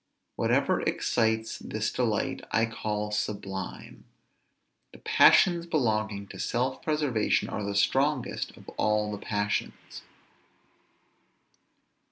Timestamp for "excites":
0.81-1.59